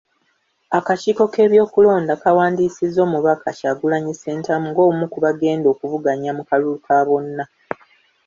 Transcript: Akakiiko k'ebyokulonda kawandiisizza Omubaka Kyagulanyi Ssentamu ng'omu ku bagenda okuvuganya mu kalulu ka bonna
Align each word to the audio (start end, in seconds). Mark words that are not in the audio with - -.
Akakiiko 0.77 1.23
k'ebyokulonda 1.33 2.13
kawandiisizza 2.23 2.99
Omubaka 3.07 3.49
Kyagulanyi 3.57 4.13
Ssentamu 4.15 4.65
ng'omu 4.71 5.03
ku 5.13 5.17
bagenda 5.25 5.67
okuvuganya 5.73 6.31
mu 6.37 6.43
kalulu 6.49 6.79
ka 6.85 6.97
bonna 7.07 7.43